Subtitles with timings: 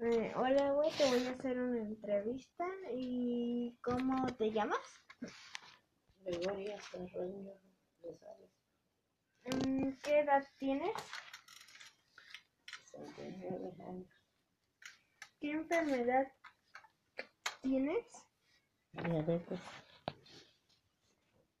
[0.00, 2.64] Eh, hola, güey, te voy a hacer una entrevista.
[2.94, 4.78] ¿Y cómo te llamas?
[6.24, 7.52] Gregoria Serreño
[8.02, 8.50] Rosales,
[9.44, 10.94] Mm, ¿Qué edad tienes?
[12.84, 14.08] 69 años,
[15.40, 16.26] ¿Qué enfermedad
[17.62, 18.04] tienes?
[18.92, 19.60] diabetes,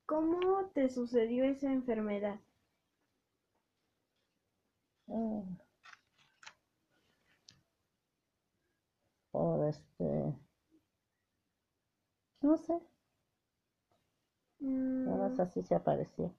[0.06, 2.40] ¿Cómo te sucedió esa enfermedad?
[5.06, 5.56] mm,
[9.30, 10.34] por este,
[12.42, 12.80] no sé,
[14.62, 16.32] Mm, nada más así se apareció.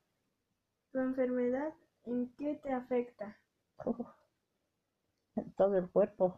[0.91, 3.39] ¿Tu enfermedad en qué te afecta?
[3.85, 3.99] Uf,
[5.35, 6.35] en todo el cuerpo,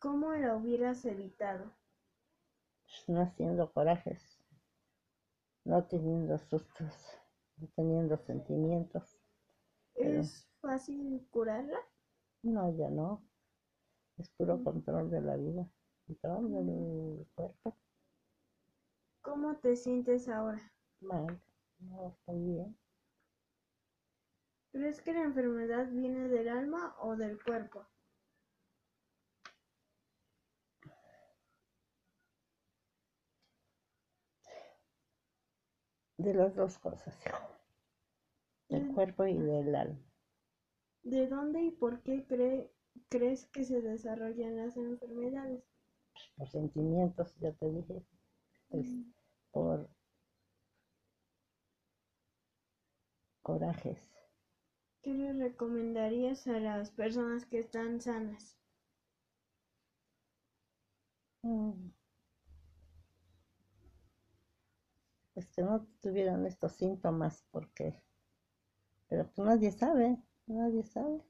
[0.00, 1.72] ¿Cómo la hubieras evitado?
[2.84, 4.38] pues, no haciendo corajes,
[5.64, 6.94] no teniendo sustos,
[7.56, 9.18] no teniendo sentimientos.
[10.00, 11.78] Pero- ¿Es fácil curarla?
[12.42, 13.22] No, ya no.
[14.20, 15.66] Es puro control de la vida,
[16.06, 17.74] control del cuerpo.
[19.22, 20.60] ¿Cómo te sientes ahora?
[21.00, 21.40] Mal,
[21.78, 22.76] no estoy bien.
[24.72, 27.86] ¿Crees que la enfermedad viene del alma o del cuerpo?
[36.18, 37.14] De las dos cosas.
[38.68, 38.94] Del Mm.
[38.94, 39.98] cuerpo y del alma.
[41.02, 42.70] ¿De dónde y por qué cree-
[43.10, 45.62] crees que se desarrollan las enfermedades?
[46.36, 48.02] Por sentimientos, ya te dije.
[48.70, 48.98] tris-
[49.52, 49.88] Por
[53.42, 54.00] corajes.
[55.02, 58.56] ¿Qué le recomendarías a las personas que están sanas?
[61.44, 61.90] Mm.
[65.34, 68.00] Pues que no tuvieran estos síntomas, porque.
[69.08, 71.20] Pero pues nadie sabe, nadie sabe.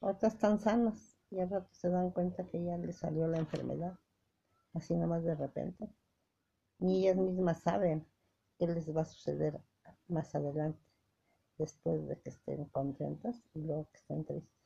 [0.00, 3.98] Otras están sanas y al rato se dan cuenta que ya les salió la enfermedad,
[4.72, 5.88] así nomás de repente.
[6.78, 8.06] Ni ellas mismas saben
[8.58, 9.60] qué les va a suceder
[10.08, 10.80] más adelante,
[11.58, 14.60] después de que estén contentas y luego que estén tristes.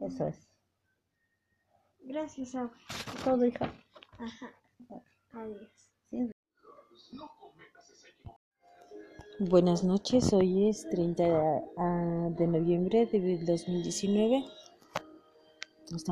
[0.00, 0.48] Eso es.
[2.00, 2.76] Gracias, Agua.
[3.24, 3.72] Todo, hija.
[4.18, 4.52] Ajá.
[5.32, 5.70] Adiós.
[6.10, 6.30] Sí,
[9.40, 14.44] Buenas noches, hoy es 30 de, ah, de noviembre de 2019.
[15.82, 16.04] Estamos